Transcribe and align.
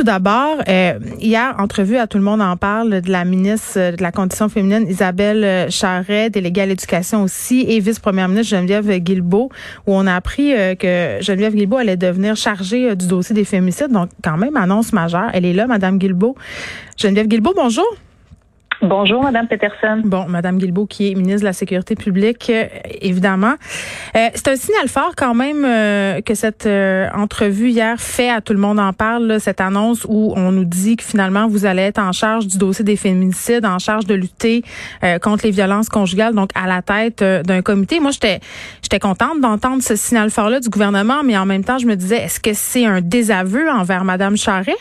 Tout 0.00 0.04
d'abord, 0.04 0.56
euh, 0.66 0.98
hier, 1.18 1.54
entrevue 1.58 1.98
à 1.98 2.06
Tout 2.06 2.16
le 2.16 2.24
monde 2.24 2.40
en 2.40 2.56
parle 2.56 3.02
de 3.02 3.12
la 3.12 3.26
ministre 3.26 3.94
de 3.94 4.02
la 4.02 4.10
Condition 4.10 4.48
féminine, 4.48 4.86
Isabelle 4.88 5.70
Charret, 5.70 6.30
déléguée 6.30 6.62
à 6.62 6.66
l'éducation 6.66 7.22
aussi, 7.22 7.66
et 7.68 7.80
vice-première 7.80 8.26
ministre 8.26 8.56
Geneviève 8.56 8.90
Guilbeault, 8.90 9.50
où 9.86 9.94
on 9.94 10.06
a 10.06 10.14
appris 10.14 10.54
euh, 10.54 10.74
que 10.74 11.22
Geneviève 11.22 11.54
Guilbeault 11.54 11.76
allait 11.76 11.98
devenir 11.98 12.34
chargée 12.34 12.88
euh, 12.88 12.94
du 12.94 13.08
dossier 13.08 13.34
des 13.34 13.44
féminicides. 13.44 13.92
Donc, 13.92 14.08
quand 14.24 14.38
même, 14.38 14.56
annonce 14.56 14.94
majeure. 14.94 15.28
Elle 15.34 15.44
est 15.44 15.52
là, 15.52 15.66
Madame 15.66 15.98
Guilbeault. 15.98 16.34
Geneviève 16.96 17.26
Guilbeault, 17.26 17.52
bonjour. 17.54 17.84
Bonjour, 18.82 19.22
Madame 19.22 19.46
Peterson. 19.46 20.00
Bon, 20.04 20.24
Madame 20.26 20.56
Guilbeault, 20.56 20.86
qui 20.86 21.10
est 21.10 21.14
ministre 21.14 21.40
de 21.40 21.46
la 21.46 21.52
Sécurité 21.52 21.96
publique, 21.96 22.48
euh, 22.48 22.64
évidemment. 23.02 23.54
Euh, 24.16 24.28
c'est 24.34 24.48
un 24.48 24.56
signal 24.56 24.88
fort 24.88 25.12
quand 25.16 25.34
même 25.34 25.66
euh, 25.66 26.22
que 26.22 26.34
cette 26.34 26.66
entrevue 27.14 27.68
hier 27.68 28.00
fait 28.00 28.30
à 28.30 28.40
tout 28.40 28.54
le 28.54 28.58
monde 28.58 28.80
en 28.80 28.94
parle, 28.94 29.38
cette 29.38 29.60
annonce 29.60 30.06
où 30.08 30.32
on 30.34 30.50
nous 30.50 30.64
dit 30.64 30.96
que 30.96 31.04
finalement 31.04 31.46
vous 31.46 31.66
allez 31.66 31.82
être 31.82 31.98
en 31.98 32.12
charge 32.12 32.46
du 32.46 32.56
dossier 32.56 32.84
des 32.84 32.96
féminicides, 32.96 33.66
en 33.66 33.78
charge 33.78 34.06
de 34.06 34.14
lutter 34.14 34.62
contre 35.22 35.44
les 35.44 35.50
violences 35.50 35.88
conjugales, 35.88 36.34
donc 36.34 36.50
à 36.54 36.66
la 36.66 36.80
tête 36.80 37.22
d'un 37.22 37.62
comité. 37.62 38.00
Moi, 38.00 38.12
j'étais 38.12 38.40
j'étais 38.82 38.98
contente 38.98 39.40
d'entendre 39.40 39.82
ce 39.82 39.96
signal 39.96 40.30
fort-là 40.30 40.60
du 40.60 40.68
gouvernement, 40.68 41.22
mais 41.24 41.36
en 41.36 41.46
même 41.46 41.64
temps, 41.64 41.78
je 41.78 41.86
me 41.86 41.96
disais, 41.96 42.18
est-ce 42.18 42.40
que 42.40 42.52
c'est 42.54 42.86
un 42.86 43.00
désaveu 43.00 43.68
envers 43.70 44.04
Madame 44.04 44.36
Charret? 44.36 44.76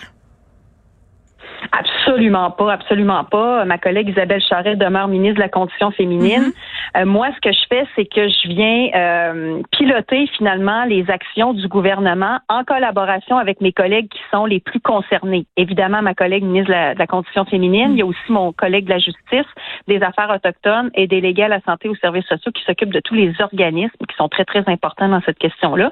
Absolument 1.71 2.51
pas, 2.51 2.73
absolument 2.73 3.23
pas. 3.23 3.65
Ma 3.65 3.77
collègue 3.77 4.09
Isabelle 4.09 4.41
Charret 4.41 4.75
demeure 4.75 5.07
ministre 5.07 5.35
de 5.35 5.41
la 5.41 5.49
Condition 5.49 5.91
féminine. 5.91 6.41
Mm-hmm. 6.41 7.01
Euh, 7.01 7.05
moi, 7.05 7.29
ce 7.35 7.41
que 7.41 7.53
je 7.53 7.59
fais, 7.69 7.85
c'est 7.95 8.05
que 8.05 8.27
je 8.27 8.47
viens 8.47 8.89
euh, 8.95 9.61
piloter 9.71 10.27
finalement 10.37 10.85
les 10.85 11.09
actions 11.09 11.53
du 11.53 11.67
gouvernement 11.67 12.39
en 12.49 12.63
collaboration 12.63 13.37
avec 13.37 13.61
mes 13.61 13.71
collègues 13.71 14.09
qui 14.09 14.21
sont 14.31 14.45
les 14.45 14.59
plus 14.59 14.79
concernés. 14.79 15.45
Évidemment, 15.57 16.01
ma 16.01 16.13
collègue 16.13 16.43
ministre 16.43 16.69
de 16.69 16.97
la, 16.97 17.07
Condition 17.07 17.45
féminine. 17.45 17.93
Il 17.93 17.99
y 17.99 18.01
a 18.01 18.05
aussi 18.05 18.19
mon 18.29 18.51
collègue 18.51 18.85
de 18.85 18.91
la 18.91 18.99
Justice, 18.99 19.47
des 19.87 20.01
Affaires 20.01 20.29
autochtones 20.29 20.91
et 20.93 21.07
délégué 21.07 21.43
à 21.43 21.47
la 21.47 21.59
santé 21.61 21.87
et 21.87 21.89
aux 21.89 21.95
services 21.95 22.25
sociaux 22.25 22.51
qui 22.51 22.63
s'occupent 22.63 22.93
de 22.93 22.99
tous 23.03 23.15
les 23.15 23.33
organismes 23.41 23.89
qui 24.07 24.15
sont 24.15 24.29
très, 24.29 24.45
très 24.45 24.63
importants 24.67 25.09
dans 25.09 25.21
cette 25.21 25.39
question-là. 25.39 25.91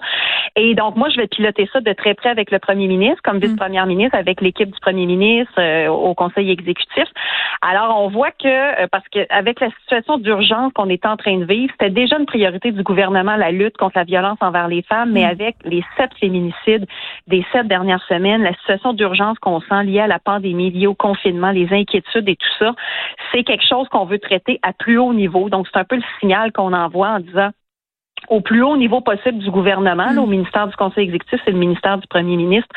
Et 0.56 0.76
donc, 0.76 0.96
moi, 0.96 1.10
je 1.10 1.18
vais 1.18 1.28
piloter 1.28 1.70
ça 1.74 1.82
de 1.82 1.94
très 1.94 2.14
près 2.14 2.30
avec 2.30 2.52
le 2.52 2.60
premier 2.60 2.88
ministre, 2.88 3.22
comme 3.24 3.38
mm. 3.38 3.42
vice-première 3.42 3.86
ministre, 3.86 4.18
avec 4.18 4.42
l'équipe 4.42 4.70
du 4.70 4.80
premier 4.80 5.06
ministre, 5.06 5.54
euh, 5.68 5.88
au 5.90 6.14
conseil 6.14 6.52
exécutif. 6.52 7.06
Alors, 7.62 8.00
on 8.02 8.10
voit 8.10 8.32
que, 8.32 8.48
euh, 8.48 8.88
parce 8.92 9.08
qu'avec 9.10 9.60
la 9.60 9.70
situation 9.82 10.18
d'urgence 10.18 10.72
qu'on 10.74 10.90
est 10.90 11.06
en 11.06 11.18
train 11.18 11.38
de 11.38 11.46
vivre, 11.46 11.72
c'était 11.74 11.92
déjà 11.92 12.18
une 12.18 12.26
priorité 12.26 12.72
du 12.72 12.84
gouvernement, 12.84 13.36
la 13.36 13.52
lutte 13.52 13.78
contre 13.78 13.98
la 13.98 14.04
violence 14.04 14.38
envers 14.42 14.68
les 14.68 14.82
femmes, 14.84 15.12
mais 15.12 15.26
mm. 15.26 15.30
avec 15.30 15.56
les 15.64 15.84
sept 15.98 16.12
féminicides 16.20 16.86
des 17.28 17.46
sept 17.52 17.68
dernières 17.68 18.04
semaines, 18.04 18.44
la 18.44 18.54
situation 18.56 18.94
d'urgence 18.94 19.38
qu'on 19.40 19.60
sent 19.62 19.84
liée 19.84 20.00
à 20.00 20.08
la 20.08 20.20
pandémie, 20.20 20.72
liée 20.72 20.88
au 20.88 20.96
confinement, 20.96 21.52
les 21.52 21.72
inquiétudes 21.72 22.30
et 22.30 22.36
tout 22.36 22.48
ça, 22.60 22.74
c'est 23.32 23.44
quelque 23.44 23.66
chose 23.68 23.88
qu'on 23.90 24.06
veut 24.06 24.20
traiter 24.20 24.60
à 24.64 24.74
plus 24.74 24.98
haut 24.98 25.14
niveau. 25.14 25.50
Donc, 25.50 25.68
c'est 25.72 25.80
un 25.80 25.84
peu 25.84 25.96
le 25.96 26.04
signal 26.20 26.52
qu'on 26.52 26.74
envoie 26.74 27.10
en 27.10 27.20
disant 27.20 27.50
au 28.28 28.42
plus 28.42 28.64
haut 28.64 28.78
niveau 28.78 29.02
possible 29.02 29.40
du 29.40 29.50
gouvernement, 29.50 30.10
au 30.18 30.26
mm. 30.26 30.30
ministère 30.30 30.68
du 30.68 30.76
Conseil 30.76 31.06
exécutif 31.06 31.40
et 31.46 31.52
le 31.52 31.58
ministère 31.58 31.98
du 31.98 32.08
Premier 32.08 32.36
ministre, 32.36 32.70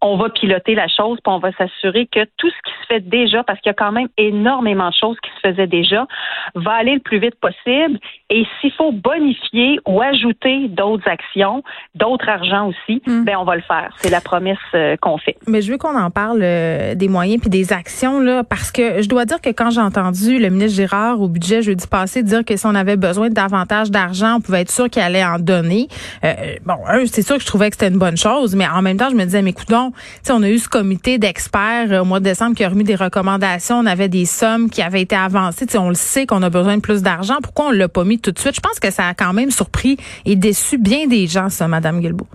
on 0.00 0.16
va 0.16 0.28
piloter 0.30 0.74
la 0.74 0.88
chose, 0.88 1.18
puis 1.24 1.32
on 1.32 1.38
va 1.38 1.52
s'assurer 1.52 2.06
que 2.06 2.24
tout 2.36 2.50
ce 2.50 2.70
qui 2.70 2.72
se 2.82 2.86
fait 2.86 3.00
déjà, 3.00 3.42
parce 3.44 3.60
qu'il 3.60 3.70
y 3.70 3.74
a 3.74 3.74
quand 3.74 3.92
même 3.92 4.08
énormément 4.18 4.88
de 4.88 4.94
choses 4.94 5.16
qui 5.22 5.30
se 5.36 5.48
faisaient 5.48 5.66
déjà, 5.66 6.06
va 6.54 6.72
aller 6.72 6.94
le 6.94 7.00
plus 7.00 7.18
vite 7.18 7.36
possible. 7.36 7.98
Et 8.30 8.46
s'il 8.60 8.72
faut 8.72 8.92
bonifier 8.92 9.78
ou 9.86 10.00
ajouter 10.00 10.68
d'autres 10.68 11.08
actions, 11.08 11.62
d'autres 11.94 12.28
argents 12.28 12.68
aussi, 12.68 13.02
mm. 13.06 13.24
ben 13.24 13.36
on 13.38 13.44
va 13.44 13.56
le 13.56 13.62
faire. 13.62 13.94
C'est 13.98 14.10
la 14.10 14.20
promesse 14.20 14.58
euh, 14.74 14.96
qu'on 15.00 15.18
fait. 15.18 15.36
Mais 15.46 15.62
je 15.62 15.72
veux 15.72 15.78
qu'on 15.78 15.96
en 15.96 16.10
parle 16.10 16.40
euh, 16.42 16.94
des 16.94 17.08
moyens 17.08 17.40
puis 17.40 17.50
des 17.50 17.72
actions 17.72 18.20
là, 18.20 18.44
parce 18.44 18.70
que 18.70 19.02
je 19.02 19.08
dois 19.08 19.24
dire 19.24 19.40
que 19.40 19.50
quand 19.50 19.70
j'ai 19.70 19.80
entendu 19.80 20.38
le 20.38 20.48
ministre 20.48 20.76
Girard 20.76 21.20
au 21.20 21.28
budget 21.28 21.62
jeudi 21.62 21.86
passé 21.86 22.22
dire 22.22 22.44
que 22.44 22.56
si 22.56 22.66
on 22.66 22.74
avait 22.74 22.96
besoin 22.96 23.28
de 23.28 23.34
davantage 23.34 23.90
d'argent, 23.90 24.36
on 24.36 24.40
pouvait 24.40 24.62
être 24.62 24.70
sûr 24.70 24.88
qu'il 24.92 25.02
allait 25.02 25.24
en 25.24 25.38
donner. 25.38 25.88
Euh, 26.24 26.56
bon, 26.64 26.76
c'est 27.10 27.22
sûr 27.22 27.36
que 27.36 27.42
je 27.42 27.46
trouvais 27.46 27.70
que 27.70 27.76
c'était 27.76 27.92
une 27.92 27.98
bonne 27.98 28.16
chose, 28.16 28.54
mais 28.54 28.66
en 28.68 28.82
même 28.82 28.96
temps, 28.96 29.10
je 29.10 29.16
me 29.16 29.24
disais, 29.24 29.42
mais 29.42 29.50
écoutons, 29.50 29.92
on 30.30 30.42
a 30.42 30.48
eu 30.48 30.58
ce 30.58 30.68
comité 30.68 31.18
d'experts 31.18 31.90
euh, 31.90 32.02
au 32.02 32.04
mois 32.04 32.20
de 32.20 32.24
décembre 32.24 32.54
qui 32.54 32.64
a 32.64 32.68
remis 32.68 32.84
des 32.84 32.94
recommandations. 32.94 33.78
On 33.78 33.86
avait 33.86 34.08
des 34.08 34.24
sommes 34.24 34.70
qui 34.70 34.82
avaient 34.82 35.02
été 35.02 35.16
avancées. 35.16 35.66
on 35.76 35.88
le 35.88 35.94
sait 35.94 36.26
qu'on 36.26 36.42
a 36.42 36.50
besoin 36.50 36.76
de 36.76 36.82
plus 36.82 37.02
d'argent. 37.02 37.36
Pourquoi 37.42 37.66
on 37.66 37.70
l'a 37.70 37.88
pas 37.88 38.04
mis 38.04 38.18
tout 38.18 38.32
de 38.32 38.38
suite? 38.38 38.54
Je 38.54 38.60
pense 38.60 38.78
que 38.78 38.90
ça 38.90 39.08
a 39.08 39.14
quand 39.14 39.32
même 39.32 39.50
surpris 39.50 39.96
et 40.24 40.36
déçu 40.36 40.78
bien 40.78 41.06
des 41.06 41.26
gens, 41.26 41.48
ça, 41.48 41.68
Madame 41.68 42.00
Guilbeault. 42.00 42.28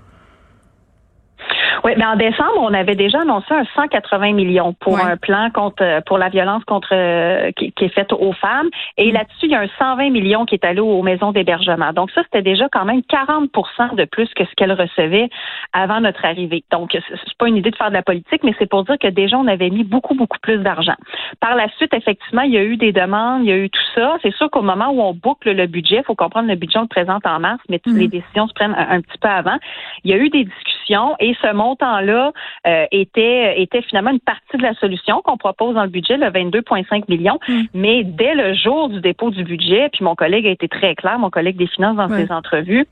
Oui, 1.83 1.93
mais 1.97 2.05
en 2.05 2.15
décembre, 2.15 2.59
on 2.59 2.73
avait 2.73 2.95
déjà 2.95 3.21
annoncé 3.21 3.53
un 3.53 3.65
180 3.75 4.33
millions 4.33 4.73
pour 4.73 4.99
un 4.99 5.17
plan 5.17 5.49
contre 5.51 6.01
pour 6.05 6.17
la 6.17 6.29
violence 6.29 6.63
contre 6.65 7.51
qui, 7.51 7.73
est 7.79 7.89
faite 7.89 8.13
aux 8.13 8.33
femmes. 8.33 8.69
Et 8.97 9.11
mm. 9.11 9.13
là-dessus, 9.13 9.45
il 9.45 9.51
y 9.51 9.55
a 9.55 9.61
un 9.61 9.67
120 9.77 10.09
millions 10.09 10.45
qui 10.45 10.55
est 10.55 10.65
allé 10.65 10.79
aux 10.79 11.01
maisons 11.01 11.31
d'hébergement. 11.31 11.93
Donc 11.93 12.11
ça, 12.11 12.21
c'était 12.23 12.41
déjà 12.41 12.67
quand 12.71 12.85
même 12.85 13.01
40% 13.01 13.95
de 13.95 14.05
plus 14.05 14.31
que 14.33 14.45
ce 14.45 14.53
qu'elle 14.55 14.73
recevait 14.73 15.29
avant 15.73 15.99
notre 15.99 16.23
arrivée. 16.25 16.63
Donc 16.71 16.91
c'est 16.93 17.37
pas 17.37 17.47
une 17.47 17.57
idée 17.57 17.71
de 17.71 17.75
faire 17.75 17.89
de 17.89 17.95
la 17.95 18.03
politique, 18.03 18.43
mais 18.43 18.53
c'est 18.59 18.69
pour 18.69 18.83
dire 18.83 18.97
que 18.99 19.07
déjà 19.07 19.37
on 19.37 19.47
avait 19.47 19.69
mis 19.69 19.83
beaucoup 19.83 20.15
beaucoup 20.15 20.39
plus 20.41 20.59
d'argent. 20.59 20.95
Par 21.39 21.55
la 21.55 21.69
suite, 21.77 21.93
effectivement, 21.93 22.41
il 22.41 22.53
y 22.53 22.57
a 22.57 22.63
eu 22.63 22.77
des 22.77 22.91
demandes, 22.91 23.41
il 23.43 23.49
y 23.49 23.51
a 23.51 23.57
eu 23.57 23.69
tout 23.69 23.81
ça. 23.95 24.17
C'est 24.21 24.33
sûr 24.33 24.49
qu'au 24.49 24.61
moment 24.61 24.89
où 24.89 25.01
on 25.01 25.13
boucle 25.13 25.51
le 25.51 25.67
budget, 25.67 25.97
il 25.97 26.03
faut 26.03 26.15
comprendre 26.15 26.47
le 26.47 26.55
budget 26.55 26.77
on 26.77 26.83
le 26.83 26.87
présente 26.87 27.25
en 27.25 27.39
mars, 27.39 27.61
mais 27.69 27.79
toutes 27.79 27.93
mm. 27.93 27.99
les 27.99 28.07
décisions 28.07 28.47
se 28.47 28.53
prennent 28.53 28.75
un, 28.77 29.01
petit 29.01 29.17
peu 29.19 29.27
avant. 29.27 29.57
Il 30.03 30.11
y 30.11 30.13
a 30.13 30.17
eu 30.17 30.29
des 30.29 30.43
discussions 30.43 31.15
et 31.19 31.35
ce 31.41 31.51
montant-là 31.67 32.31
euh, 32.65 32.85
était, 32.91 33.61
était 33.61 33.81
finalement 33.81 34.11
une 34.11 34.19
partie 34.19 34.57
de 34.57 34.63
la 34.63 34.73
solution 34.75 35.21
qu'on 35.23 35.37
propose 35.37 35.75
dans 35.75 35.83
le 35.83 35.89
budget, 35.89 36.17
le 36.17 36.27
22,5 36.27 37.03
millions. 37.09 37.39
Mm. 37.47 37.61
Mais 37.73 38.03
dès 38.03 38.33
le 38.35 38.53
jour 38.53 38.89
du 38.89 39.01
dépôt 39.01 39.29
du 39.31 39.43
budget, 39.43 39.89
puis 39.91 40.03
mon 40.03 40.15
collègue 40.15 40.47
a 40.47 40.51
été 40.51 40.67
très 40.67 40.95
clair, 40.95 41.19
mon 41.19 41.29
collègue 41.29 41.57
des 41.57 41.67
finances 41.67 41.97
dans 41.97 42.09
ses 42.09 42.31
entrevues, 42.31 42.87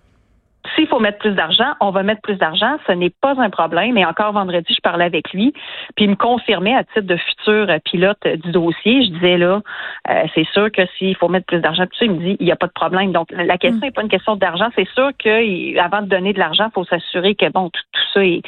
s'il 0.75 0.87
faut 0.87 0.99
mettre 0.99 1.19
plus 1.19 1.33
d'argent, 1.33 1.73
on 1.79 1.91
va 1.91 2.03
mettre 2.03 2.21
plus 2.21 2.35
d'argent. 2.35 2.77
Ce 2.87 2.91
n'est 2.91 3.09
pas 3.09 3.39
un 3.39 3.49
problème. 3.49 3.97
Et 3.97 4.05
encore 4.05 4.33
vendredi, 4.33 4.73
je 4.73 4.81
parlais 4.81 5.05
avec 5.05 5.31
lui, 5.33 5.53
puis 5.95 6.05
il 6.05 6.11
me 6.11 6.15
confirmait 6.15 6.75
à 6.75 6.83
titre 6.83 7.01
de 7.01 7.17
futur 7.17 7.67
pilote 7.85 8.25
du 8.25 8.51
dossier. 8.51 9.05
Je 9.05 9.11
disais 9.11 9.37
là, 9.37 9.61
euh, 10.09 10.23
c'est 10.33 10.47
sûr 10.47 10.71
que 10.71 10.81
s'il 10.97 11.15
faut 11.15 11.29
mettre 11.29 11.45
plus 11.45 11.59
d'argent, 11.59 11.85
tout 11.85 11.97
ça, 11.97 12.05
il 12.05 12.11
me 12.11 12.19
dit, 12.19 12.37
il 12.39 12.45
n'y 12.45 12.51
a 12.51 12.55
pas 12.55 12.67
de 12.67 12.73
problème. 12.73 13.11
Donc 13.11 13.27
la 13.31 13.57
question 13.57 13.81
n'est 13.81 13.89
mm. 13.89 13.93
pas 13.93 14.01
une 14.01 14.09
question 14.09 14.35
d'argent. 14.35 14.69
C'est 14.75 14.87
sûr 14.89 15.11
qu'avant 15.17 16.01
de 16.01 16.07
donner 16.07 16.33
de 16.33 16.39
l'argent, 16.39 16.67
il 16.67 16.73
faut 16.73 16.85
s'assurer 16.85 17.35
que 17.35 17.49
bon, 17.51 17.69
tout, 17.69 17.81
ça 18.13 18.23
est, 18.25 18.41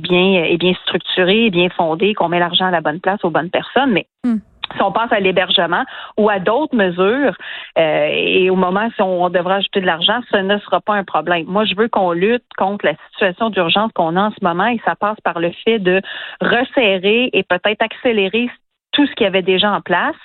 bien, 0.00 0.44
est 0.44 0.58
bien 0.58 0.74
structuré, 0.82 1.50
bien 1.50 1.68
fondé, 1.70 2.14
qu'on 2.14 2.28
met 2.28 2.38
l'argent 2.38 2.66
à 2.66 2.70
la 2.70 2.80
bonne 2.80 3.00
place 3.00 3.24
aux 3.24 3.30
bonnes 3.30 3.50
personnes. 3.50 3.92
Mais 3.92 4.06
mm 4.24 4.38
si 4.74 4.82
on 4.82 4.92
pense 4.92 5.12
à 5.12 5.20
l'hébergement 5.20 5.84
ou 6.16 6.28
à 6.28 6.38
d'autres 6.38 6.76
mesures, 6.76 7.36
euh, 7.78 8.08
et 8.10 8.50
au 8.50 8.56
moment 8.56 8.88
si 8.94 9.02
on 9.02 9.28
devra 9.30 9.56
ajouter 9.56 9.80
de 9.80 9.86
l'argent, 9.86 10.20
ce 10.30 10.36
ne 10.36 10.58
sera 10.58 10.80
pas 10.80 10.94
un 10.94 11.04
problème. 11.04 11.44
Moi, 11.46 11.64
je 11.64 11.74
veux 11.74 11.88
qu'on 11.88 12.12
lutte 12.12 12.44
contre 12.56 12.86
la 12.86 12.94
situation 13.12 13.50
d'urgence 13.50 13.92
qu'on 13.94 14.16
a 14.16 14.22
en 14.22 14.30
ce 14.30 14.44
moment 14.44 14.66
et 14.66 14.80
ça 14.84 14.96
passe 14.96 15.20
par 15.22 15.40
le 15.40 15.50
fait 15.64 15.78
de 15.78 16.00
resserrer 16.40 17.30
et 17.32 17.42
peut-être 17.42 17.82
accélérer 17.82 18.50
tout 18.92 19.06
ce 19.06 19.12
qu'il 19.14 19.24
y 19.24 19.26
avait 19.26 19.42
déjà 19.42 19.70
en 19.70 19.80
place 19.80 20.16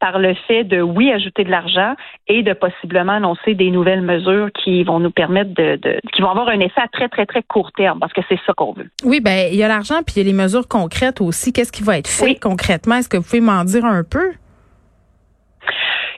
par 0.00 0.18
le 0.18 0.34
fait 0.46 0.64
de, 0.64 0.80
oui, 0.80 1.12
ajouter 1.12 1.44
de 1.44 1.50
l'argent 1.50 1.94
et 2.28 2.42
de 2.42 2.52
possiblement 2.52 3.12
annoncer 3.12 3.54
des 3.54 3.70
nouvelles 3.70 4.02
mesures 4.02 4.50
qui 4.52 4.82
vont 4.84 5.00
nous 5.00 5.10
permettre 5.10 5.52
de, 5.54 5.78
qui 6.12 6.22
vont 6.22 6.30
avoir 6.30 6.48
un 6.48 6.60
effet 6.60 6.80
à 6.80 6.88
très, 6.88 7.08
très, 7.08 7.26
très 7.26 7.42
court 7.42 7.72
terme 7.72 7.98
parce 7.98 8.12
que 8.12 8.20
c'est 8.28 8.38
ça 8.46 8.52
qu'on 8.54 8.72
veut. 8.72 8.88
Oui, 9.04 9.20
ben 9.20 9.48
il 9.50 9.56
y 9.56 9.62
a 9.62 9.68
l'argent 9.68 10.02
puis 10.04 10.14
il 10.16 10.18
y 10.18 10.20
a 10.22 10.24
les 10.24 10.36
mesures 10.36 10.68
concrètes 10.68 11.20
aussi. 11.20 11.52
Qu'est-ce 11.52 11.72
qui 11.72 11.82
va 11.82 11.98
être 11.98 12.08
fait 12.08 12.36
concrètement? 12.36 12.96
Est-ce 12.96 13.08
que 13.08 13.16
vous 13.16 13.24
pouvez 13.24 13.40
m'en 13.40 13.64
dire 13.64 13.84
un 13.84 14.04
peu? 14.04 14.32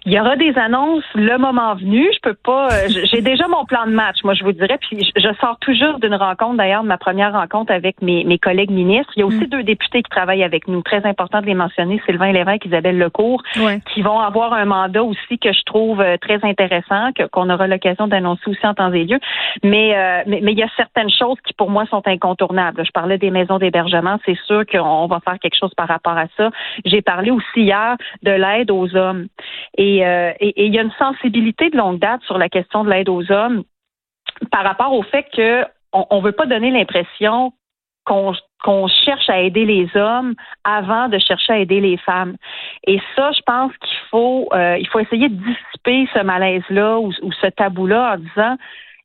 Il 0.07 0.13
y 0.13 0.21
aura 0.21 0.37
des 0.37 0.57
annonces 0.57 1.03
le 1.17 1.37
moment 1.37 1.75
venu. 1.75 2.09
Je 2.15 2.21
peux 2.23 2.35
pas. 2.35 2.69
Euh, 2.69 2.89
j'ai 3.11 3.23
déjà 3.23 3.49
mon 3.49 3.65
plan 3.65 3.87
de 3.87 3.91
match, 3.91 4.19
moi 4.23 4.35
je 4.35 4.45
vous 4.45 4.53
dirais. 4.53 4.79
Puis 4.81 5.11
je 5.17 5.29
sors 5.41 5.59
toujours 5.59 5.99
d'une 5.99 6.15
rencontre, 6.15 6.59
d'ailleurs, 6.59 6.85
de 6.85 6.89
ma 6.89 6.97
première 6.97 7.33
rencontre 7.33 7.73
avec 7.73 8.01
mes, 8.01 8.23
mes 8.23 8.39
collègues 8.39 8.71
ministres. 8.71 9.13
Il 9.17 9.21
y 9.21 9.23
a 9.25 9.27
aussi 9.27 9.47
mm. 9.47 9.49
deux 9.49 9.65
députés 9.65 10.05
qui 10.05 10.11
travaillent 10.11 10.45
avec 10.45 10.69
nous. 10.69 10.81
Très 10.83 11.05
important 11.05 11.41
de 11.41 11.47
les 11.47 11.55
mentionner, 11.55 12.01
Sylvain 12.07 12.31
Lévesque, 12.31 12.67
Isabelle 12.67 12.99
Lecourt, 12.99 13.43
qui 13.93 14.03
vont 14.03 14.21
avoir 14.21 14.53
un 14.53 14.65
mandat 14.65 15.03
aussi 15.03 15.41
que 15.41 15.53
je 15.53 15.63
trouve 15.67 16.01
euh, 16.01 16.17
très 16.19 16.39
intéressant, 16.45 17.11
qu'on 17.33 17.51
aura 17.51 17.67
l'occasion 17.67 18.07
d'annoncer 18.07 18.43
aussi 18.47 18.65
en 18.65 18.75
temps 18.75 18.93
et 18.93 19.07
lieu. 19.07 19.19
Mais, 19.65 19.97
euh, 19.97 20.23
mais, 20.29 20.39
mais 20.41 20.53
il 20.53 20.59
y 20.59 20.63
a 20.63 20.71
certaines 20.77 21.11
choses 21.11 21.39
qui 21.45 21.53
pour 21.53 21.69
moi 21.69 21.85
sont 21.87 22.03
incontournables. 22.07 22.87
Je 22.87 22.93
parlais 22.93 23.19
des 23.19 23.33
maisons 23.33 23.59
d'hébergement. 23.59 24.19
C'est 24.25 24.39
sûr 24.47 24.65
qu'on 24.67 25.09
va 25.09 25.19
faire 25.19 25.41
quelque 25.41 25.59
chose 25.59 25.75
par 25.75 25.89
rapport 25.89 26.17
à 26.17 26.27
ça. 26.37 26.51
J'ai 26.85 27.03
parlé 27.03 27.33
aussi 27.33 27.63
hier 27.63 27.97
de 28.23 28.31
l'aide 28.31 28.71
aux 28.71 28.95
hommes. 28.95 29.27
Et 29.77 29.96
euh, 30.05 30.33
et 30.41 30.67
il 30.67 30.75
y 30.75 30.79
a 30.79 30.83
une 30.83 30.93
sensibilité 30.93 31.71
de 31.71 31.77
longue 31.77 31.99
date 31.99 32.23
sur 32.23 32.39
la 32.39 32.49
question 32.49 32.85
de 32.85 32.91
l'aide 32.91 33.09
aux 33.09 33.31
hommes 33.31 33.65
par 34.51 34.65
rapport 34.65 34.93
au 34.93 35.03
fait 35.03 35.27
qu'on 35.35 36.17
ne 36.17 36.23
veut 36.23 36.33
pas 36.33 36.47
donner 36.47 36.71
l'impression 36.71 37.53
qu'on 38.05 38.87
cherche 39.05 39.29
à 39.29 39.41
aider 39.41 39.65
les 39.65 39.89
hommes 39.97 40.35
avant 40.63 41.09
de 41.09 41.19
chercher 41.19 41.53
à 41.55 41.59
aider 41.59 41.81
les 41.81 41.97
femmes. 41.97 42.37
Et 42.87 43.01
ça, 43.17 43.33
je 43.33 43.41
pense 43.45 43.73
qu'il 43.79 43.99
faut 44.11 44.49
euh, 44.53 44.77
il 44.79 44.87
faut 44.89 45.01
essayer 45.01 45.29
de 45.29 45.35
dissiper 45.35 46.09
ce 46.15 46.23
malaise-là 46.23 47.01
ou 47.01 47.13
ce 47.13 47.47
tabou-là 47.49 48.15
en 48.15 48.19
disant 48.19 48.57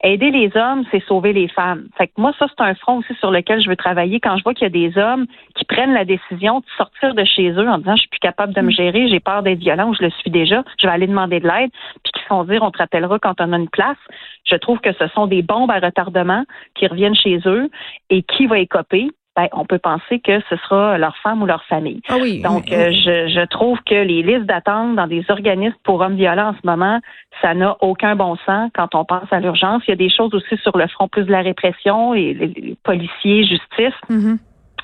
aider 0.04 0.32
les 0.32 0.52
hommes, 0.56 0.84
c'est 0.92 1.04
sauver 1.06 1.34
les 1.34 1.48
femmes. 1.48 1.88
Fait 1.98 2.08
que 2.08 2.14
moi, 2.18 2.34
ça, 2.40 2.48
c'est 2.50 2.64
un 2.64 2.74
front 2.76 2.98
aussi 2.98 3.14
sur 3.16 3.32
lequel 3.32 3.62
je 3.62 3.70
veux 3.70 3.76
travailler 3.76 4.20
quand 4.20 4.38
je 4.38 4.44
vois 4.44 4.54
qu'il 4.54 4.64
y 4.64 4.66
a 4.66 4.90
des 4.90 4.98
hommes 4.98 5.26
qui 5.56 5.66
prennent 5.66 5.94
la 5.94 6.06
décision 6.06 6.60
de 6.60 6.66
sortir 6.78 7.14
de 7.14 7.24
chez 7.24 7.52
eux 7.52 7.70
en 7.70 7.78
disant 7.78 7.96
je 7.96 8.02
suis 8.02 8.10
plus 8.10 8.20
capable 8.20 8.54
de 8.54 8.62
me 8.62 8.68
mm. 8.68 8.72
gérer, 8.72 9.08
j'ai 9.08 9.20
peur 9.20 9.44
d'être 9.44 9.60
violent 9.60 9.90
ou 9.90 9.94
je 9.94 10.04
le 10.04 10.10
suis 10.12 10.32
déjà, 10.32 10.64
je 10.80 10.88
vais 10.88 10.94
aller 10.94 11.08
demander 11.08 11.40
de 11.40 11.48
l'aide, 11.48 11.72
puis 12.04 12.14
qui 12.14 12.24
font 12.28 12.44
dire 12.44 12.64
on 12.64 12.72
te 12.72 12.80
rappellera 12.80 13.20
quand 13.20 13.40
on 13.40 13.54
a 13.54 13.58
une 13.58 13.70
place. 13.70 13.98
Je 14.46 14.56
trouve 14.56 14.80
que 14.80 14.94
ce 14.94 15.08
sont 15.10 15.28
des 15.28 15.42
bombes 15.42 15.72
à 15.72 15.80
retardement 15.80 16.44
qui 16.76 16.88
reviennent 16.88 17.16
chez 17.16 17.40
eux 17.46 17.70
et 18.10 18.24
qui 18.24 18.48
va 18.48 18.60
écoper 18.60 19.10
ben, 19.36 19.48
on 19.54 19.66
peut 19.66 19.80
penser 19.80 20.20
que 20.20 20.42
ce 20.50 20.58
sera 20.58 20.98
leur 20.98 21.16
femme 21.18 21.42
ou 21.42 21.46
leur 21.46 21.64
famille. 21.64 22.02
Ah 22.10 22.18
oui, 22.22 22.42
Donc, 22.42 22.72
euh, 22.72 22.92
je, 22.92 23.30
je, 23.30 23.46
trouve 23.46 23.80
que 23.86 23.96
les 23.96 24.24
listes 24.24 24.46
d'attente 24.46 24.96
dans 24.98 25.08
des 25.08 25.24
organismes 25.30 25.78
pour 25.84 26.02
hommes 26.02 26.16
violents 26.16 26.50
en 26.50 26.54
ce 26.54 26.66
moment, 26.66 27.00
ça 27.42 27.54
n'a 27.54 27.78
aucun 27.80 28.16
bon 28.18 28.36
sens 28.46 28.70
quand 28.76 28.94
on 28.94 29.06
pense 29.06 29.32
à 29.32 29.40
l'urgence. 29.40 29.84
Il 29.88 29.92
y 29.92 29.94
a 29.94 29.98
des 29.98 30.10
choses 30.10 30.34
aussi 30.34 30.58
sur 30.58 30.78
le 30.78 30.86
front 30.88 31.08
plus 31.08 31.24
de 31.24 31.32
la 31.32 31.42
répression, 31.42 32.14
et 32.14 32.34
les, 32.34 32.76
policiers, 32.84 33.46
justice. 33.46 33.96
Mm-hmm. 34.10 34.38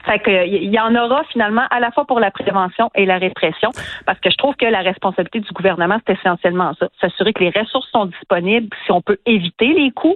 Fait 0.07 0.19
que, 0.19 0.47
il 0.47 0.73
y 0.73 0.79
en 0.79 0.95
aura 0.95 1.23
finalement 1.31 1.65
à 1.69 1.79
la 1.79 1.91
fois 1.91 2.05
pour 2.05 2.19
la 2.19 2.31
prévention 2.31 2.89
et 2.95 3.05
la 3.05 3.17
répression, 3.17 3.71
parce 4.05 4.19
que 4.19 4.29
je 4.29 4.37
trouve 4.37 4.55
que 4.55 4.65
la 4.65 4.79
responsabilité 4.79 5.39
du 5.41 5.51
gouvernement, 5.51 5.97
c'est 6.07 6.13
essentiellement 6.13 6.71
ça. 6.79 6.87
S'assurer 7.01 7.33
que 7.33 7.43
les 7.43 7.49
ressources 7.49 7.89
sont 7.91 8.05
disponibles, 8.05 8.69
si 8.85 8.91
on 8.91 9.01
peut 9.01 9.17
éviter 9.25 9.73
les 9.73 9.91
coûts, 9.91 10.15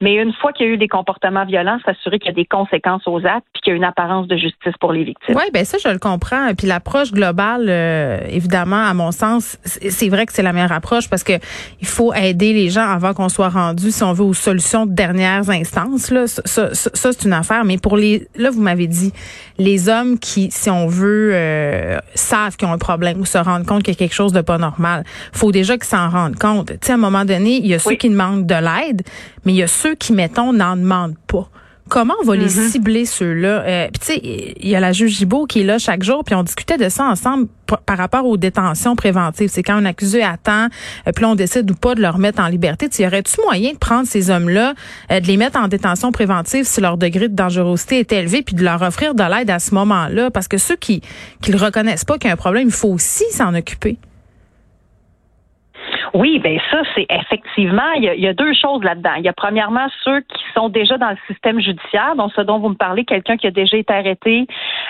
mais 0.00 0.16
une 0.16 0.32
fois 0.34 0.52
qu'il 0.52 0.66
y 0.66 0.70
a 0.70 0.72
eu 0.72 0.76
des 0.76 0.88
comportements 0.88 1.46
violents, 1.46 1.78
s'assurer 1.86 2.18
qu'il 2.18 2.28
y 2.28 2.32
a 2.32 2.34
des 2.34 2.44
conséquences 2.44 3.06
aux 3.06 3.24
actes, 3.24 3.46
puis 3.54 3.62
qu'il 3.62 3.70
y 3.70 3.74
a 3.74 3.76
une 3.76 3.84
apparence 3.84 4.26
de 4.26 4.36
justice 4.36 4.74
pour 4.78 4.92
les 4.92 5.04
victimes. 5.04 5.34
Oui, 5.34 5.44
ben 5.52 5.64
ça, 5.64 5.78
je 5.82 5.88
le 5.88 5.98
comprends. 5.98 6.52
Puis 6.54 6.66
l'approche 6.66 7.12
globale, 7.12 7.66
euh, 7.68 8.18
évidemment, 8.28 8.84
à 8.84 8.92
mon 8.92 9.10
sens, 9.10 9.58
c'est 9.64 10.08
vrai 10.10 10.26
que 10.26 10.32
c'est 10.32 10.42
la 10.42 10.52
meilleure 10.52 10.72
approche 10.72 11.08
parce 11.08 11.24
que 11.24 11.34
il 11.80 11.86
faut 11.86 12.12
aider 12.12 12.52
les 12.52 12.68
gens 12.68 12.86
avant 12.86 13.14
qu'on 13.14 13.30
soit 13.30 13.48
rendu, 13.48 13.90
si 13.90 14.02
on 14.02 14.12
veut, 14.12 14.24
aux 14.24 14.34
solutions 14.34 14.84
de 14.84 14.92
dernières 14.92 15.48
instances. 15.48 16.10
Là, 16.10 16.26
ça, 16.26 16.42
ça, 16.44 16.74
ça 16.74 17.12
c'est 17.12 17.24
une 17.24 17.32
affaire. 17.32 17.64
Mais 17.64 17.78
pour 17.78 17.96
les, 17.96 18.28
là, 18.36 18.50
vous 18.50 18.60
m'avez 18.60 18.86
dit, 18.86 19.13
les 19.58 19.88
hommes 19.88 20.18
qui, 20.18 20.50
si 20.50 20.70
on 20.70 20.86
veut, 20.86 21.30
euh, 21.34 21.98
savent 22.14 22.56
qu'ils 22.56 22.68
ont 22.68 22.72
un 22.72 22.78
problème 22.78 23.20
ou 23.20 23.24
se 23.24 23.38
rendent 23.38 23.66
compte 23.66 23.82
qu'il 23.82 23.94
y 23.94 23.96
a 23.96 23.98
quelque 23.98 24.14
chose 24.14 24.32
de 24.32 24.40
pas 24.40 24.58
normal. 24.58 25.04
Faut 25.32 25.52
déjà 25.52 25.76
qu'ils 25.76 25.84
s'en 25.84 26.10
rendent 26.10 26.38
compte. 26.38 26.68
Tu 26.68 26.78
sais, 26.82 26.92
à 26.92 26.94
un 26.94 26.98
moment 26.98 27.24
donné, 27.24 27.56
il 27.56 27.66
y 27.66 27.74
a 27.74 27.78
ceux 27.78 27.94
qui 27.94 28.08
demandent 28.08 28.46
de 28.46 28.54
l'aide, 28.54 29.02
mais 29.44 29.52
il 29.52 29.56
y 29.56 29.62
a 29.62 29.68
ceux 29.68 29.94
qui, 29.94 30.12
mettons, 30.12 30.52
n'en 30.52 30.76
demandent 30.76 31.16
pas. 31.26 31.48
Comment 31.88 32.14
on 32.22 32.26
va 32.26 32.34
les 32.34 32.46
mm-hmm. 32.46 32.70
cibler 32.70 33.04
ceux-là? 33.04 33.62
Euh, 33.62 33.88
Puis 33.92 34.00
tu 34.00 34.06
sais, 34.06 34.54
il 34.58 34.68
y 34.68 34.74
a 34.74 34.80
la 34.80 34.92
juge 34.92 35.18
Gibault 35.18 35.44
qui 35.44 35.60
est 35.60 35.64
là 35.64 35.78
chaque 35.78 36.02
jour, 36.02 36.24
puis 36.24 36.34
on 36.34 36.42
discutait 36.42 36.78
de 36.78 36.88
ça 36.88 37.04
ensemble 37.04 37.46
par 37.84 37.98
rapport 37.98 38.24
aux 38.26 38.38
détentions 38.38 38.96
préventives. 38.96 39.50
C'est 39.52 39.62
quand 39.62 39.74
un 39.74 39.84
accusé 39.84 40.22
attend, 40.22 40.68
euh, 41.06 41.12
puis 41.14 41.24
on 41.26 41.34
décide 41.34 41.70
ou 41.70 41.74
pas 41.74 41.94
de 41.94 42.00
le 42.00 42.08
remettre 42.08 42.40
en 42.40 42.48
liberté. 42.48 42.88
Tu 42.88 43.02
y 43.02 43.06
aurais-tu 43.06 43.38
moyen 43.42 43.72
de 43.72 43.78
prendre 43.78 44.08
ces 44.08 44.30
hommes-là, 44.30 44.74
euh, 45.12 45.20
de 45.20 45.26
les 45.26 45.36
mettre 45.36 45.58
en 45.58 45.68
détention 45.68 46.10
préventive 46.10 46.64
si 46.64 46.80
leur 46.80 46.96
degré 46.96 47.28
de 47.28 47.34
dangerosité 47.34 48.00
est 48.00 48.12
élevé, 48.12 48.42
puis 48.42 48.54
de 48.54 48.64
leur 48.64 48.80
offrir 48.80 49.14
de 49.14 49.22
l'aide 49.22 49.50
à 49.50 49.58
ce 49.58 49.74
moment-là? 49.74 50.30
Parce 50.30 50.48
que 50.48 50.56
ceux 50.56 50.76
qui 50.76 51.02
qui 51.42 51.52
le 51.52 51.58
reconnaissent 51.58 52.06
pas 52.06 52.16
qu'il 52.16 52.28
y 52.28 52.30
a 52.30 52.34
un 52.34 52.36
problème, 52.36 52.68
il 52.68 52.74
faut 52.74 52.88
aussi 52.88 53.24
s'en 53.30 53.54
occuper. 53.54 53.98
Oui, 56.14 56.38
ben 56.38 56.60
ça, 56.70 56.82
c'est 56.94 57.06
effectivement, 57.10 57.90
il 57.96 58.04
y, 58.04 58.28
a, 58.28 58.32
deux 58.32 58.54
choses 58.54 58.84
là-dedans. 58.84 59.14
Il 59.18 59.24
y 59.24 59.28
a 59.28 59.32
premièrement 59.32 59.88
ceux 60.04 60.20
qui 60.20 60.44
sont 60.54 60.68
déjà 60.68 60.96
dans 60.96 61.10
le 61.10 61.16
système 61.26 61.58
judiciaire, 61.58 62.14
donc 62.14 62.30
ce 62.36 62.40
dont 62.40 62.60
vous 62.60 62.68
me 62.68 62.76
parlez, 62.76 63.04
quelqu'un 63.04 63.36
qui 63.36 63.48
a 63.48 63.50
déjà 63.50 63.76
été 63.76 63.92
arrêté, 63.92 64.46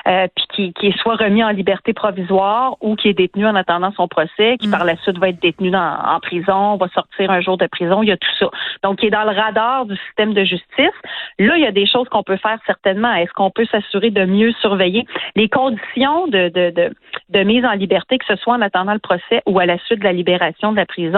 euh, 0.07 0.27
puis 0.37 0.45
qui, 0.53 0.73
qui, 0.75 0.87
est 0.89 0.99
soit 0.99 1.17
remis 1.17 1.43
en 1.43 1.49
liberté 1.49 1.95
provisoire 1.95 2.77
ou 2.83 2.95
qui 2.95 3.09
est 3.09 3.15
détenu 3.15 3.47
en 3.47 3.55
attendant 3.55 3.91
son 3.93 4.07
procès, 4.07 4.59
qui 4.61 4.69
mm. 4.69 4.71
par 4.71 4.85
la 4.85 4.97
suite 4.97 5.17
va 5.17 5.31
être 5.31 5.41
détenu 5.41 5.71
dans, 5.71 5.97
en 6.05 6.21
prison, 6.21 6.77
va 6.77 6.89
sortir 6.89 7.31
un 7.31 7.41
jour 7.41 7.57
de 7.57 7.67
prison, 7.69 8.03
il 8.03 8.11
y 8.11 8.13
a 8.13 8.19
tout 8.19 8.37
ça. 8.39 8.51
Donc, 8.83 8.99
qui 8.99 9.07
est 9.07 9.11
dans 9.11 9.25
le 9.25 9.35
radar 9.35 9.87
du 9.87 9.97
système 10.09 10.35
de 10.35 10.45
justice. 10.45 10.93
Là, 11.39 11.57
il 11.57 11.63
y 11.63 11.67
a 11.67 11.73
des 11.73 11.87
choses 11.87 12.07
qu'on 12.11 12.23
peut 12.23 12.37
faire 12.37 12.59
certainement. 12.67 13.15
Est-ce 13.15 13.33
qu'on 13.33 13.51
peut 13.51 13.65
s'assurer 13.65 14.11
de 14.11 14.27
mieux 14.27 14.53
surveiller 14.61 15.07
les 15.37 15.49
conditions 15.49 16.27
de, 16.27 16.51
de, 16.51 16.69
de, 16.69 16.95
de 17.31 17.43
mise 17.45 17.65
en 17.65 17.73
liberté, 17.73 18.19
que 18.19 18.27
ce 18.27 18.37
soit 18.37 18.53
en 18.53 18.61
attendant 18.61 18.93
le 18.93 18.99
procès 18.99 19.41
ou 19.47 19.59
à 19.59 19.65
la 19.65 19.79
suite 19.87 20.01
de 20.01 20.05
la 20.05 20.13
libération 20.13 20.71
de 20.71 20.77
la 20.77 20.85
prison? 20.85 21.14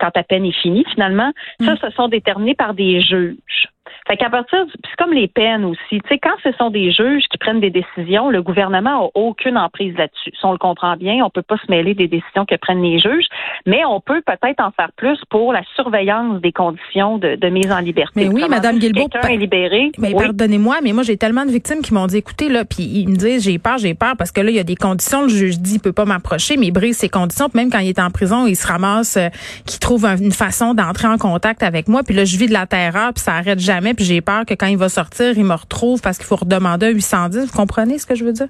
Quand 0.00 0.10
ta 0.10 0.22
peine 0.22 0.44
est 0.44 0.60
finie, 0.60 0.84
finalement, 0.92 1.32
ça, 1.60 1.74
mm. 1.74 1.78
ce 1.82 1.90
sont 1.90 2.08
déterminés 2.08 2.54
par 2.54 2.74
des 2.74 3.00
juges. 3.00 3.68
Fait 4.06 4.16
qu'à 4.16 4.30
partir, 4.30 4.58
c'est 4.72 4.96
comme 4.96 5.12
les 5.12 5.28
peines 5.28 5.64
aussi. 5.64 5.78
Tu 5.90 6.00
sais, 6.08 6.18
quand 6.18 6.34
ce 6.42 6.52
sont 6.52 6.70
des 6.70 6.92
juges 6.92 7.24
qui 7.30 7.38
prennent 7.38 7.60
des 7.60 7.70
décisions, 7.70 8.30
le 8.30 8.42
gouvernement 8.42 9.06
a 9.06 9.10
aucune 9.14 9.56
emprise 9.56 9.96
là-dessus. 9.96 10.30
Si 10.38 10.44
on 10.44 10.52
le 10.52 10.58
comprend 10.58 10.96
bien, 10.96 11.24
on 11.24 11.30
peut 11.30 11.42
pas 11.42 11.56
se 11.56 11.70
mêler 11.70 11.94
des 11.94 12.08
décisions 12.08 12.44
que 12.44 12.56
prennent 12.56 12.82
les 12.82 12.98
juges, 12.98 13.26
mais 13.66 13.84
on 13.84 14.00
peut 14.00 14.22
peut-être 14.26 14.60
en 14.60 14.70
faire 14.72 14.90
plus 14.96 15.18
pour 15.30 15.52
la 15.52 15.62
surveillance 15.76 16.40
des 16.40 16.52
conditions 16.52 17.18
de, 17.18 17.48
mise 17.48 17.70
en 17.70 17.78
liberté. 17.80 18.12
Mais 18.16 18.28
oui, 18.28 18.44
Madame 18.48 18.78
Guilbeault, 18.78 19.08
est 19.12 19.36
libéré. 19.36 19.92
Mais 19.98 20.12
pardonnez-moi, 20.12 20.78
mais 20.82 20.92
moi 20.92 21.02
j'ai 21.02 21.16
tellement 21.16 21.44
de 21.44 21.50
victimes 21.50 21.82
qui 21.82 21.92
m'ont 21.92 22.06
dit, 22.06 22.18
écoutez 22.18 22.48
là, 22.48 22.64
puis 22.64 22.82
ils 22.82 23.08
me 23.08 23.16
disent, 23.16 23.44
j'ai 23.44 23.58
peur, 23.58 23.78
j'ai 23.78 23.94
peur 23.94 24.14
parce 24.16 24.32
que 24.32 24.40
là 24.40 24.50
il 24.50 24.56
y 24.56 24.60
a 24.60 24.64
des 24.64 24.76
conditions. 24.76 25.22
Le 25.22 25.28
juge 25.28 25.58
dit, 25.58 25.74
il 25.74 25.80
peut 25.80 25.92
pas 25.92 26.04
m'approcher, 26.04 26.56
mais 26.56 26.66
il 26.66 26.72
brise 26.72 26.96
ces 26.96 27.08
conditions. 27.08 27.48
Puis 27.48 27.60
même 27.60 27.70
quand 27.70 27.80
il 27.80 27.88
est 27.88 27.98
en 27.98 28.10
prison, 28.10 28.46
il 28.46 28.56
se 28.56 28.66
ramasse, 28.66 29.16
euh, 29.16 29.28
qu'il 29.66 29.80
trouve 29.80 30.06
une 30.06 30.32
façon 30.32 30.74
d'entrer 30.74 31.08
en 31.08 31.18
contact 31.18 31.62
avec 31.62 31.88
moi. 31.88 32.02
Puis 32.02 32.14
là, 32.14 32.24
je 32.24 32.36
vis 32.36 32.46
de 32.46 32.52
la 32.52 32.66
terreur, 32.66 33.12
puis 33.12 33.22
ça 33.22 33.34
arrête 33.34 33.58
jamais. 33.58 33.71
Puis 33.94 34.04
j'ai 34.04 34.20
peur 34.20 34.44
que 34.44 34.54
quand 34.54 34.66
il 34.66 34.76
va 34.76 34.88
sortir, 34.88 35.36
il 35.36 35.44
me 35.44 35.54
retrouve 35.54 36.00
parce 36.00 36.18
qu'il 36.18 36.26
faut 36.26 36.36
redemander 36.36 36.86
un 36.86 36.90
810. 36.90 37.46
Vous 37.46 37.56
comprenez 37.56 37.98
ce 37.98 38.06
que 38.06 38.14
je 38.14 38.24
veux 38.24 38.32
dire? 38.32 38.48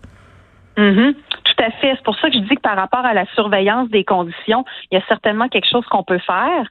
Mm-hmm. 0.77 1.15
À 1.62 1.70
fait. 1.70 1.93
C'est 1.97 2.05
pour 2.05 2.19
ça 2.19 2.29
que 2.29 2.35
je 2.35 2.41
dis 2.41 2.56
que 2.56 2.61
par 2.61 2.76
rapport 2.76 3.05
à 3.05 3.14
la 3.14 3.26
surveillance 3.35 3.88
des 3.91 4.05
conditions, 4.05 4.64
il 4.91 4.99
y 4.99 5.00
a 5.00 5.05
certainement 5.06 5.49
quelque 5.49 5.69
chose 5.69 5.85
qu'on 5.87 6.03
peut 6.03 6.19
faire. 6.19 6.67